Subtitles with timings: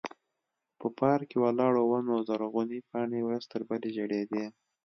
[0.79, 4.45] په پارک کې ولاړو ونو زرغونې پاڼې ورځ تر بلې ژړېدې.